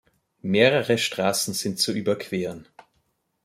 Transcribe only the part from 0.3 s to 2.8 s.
Mehrere Straßen sind zu überqueren.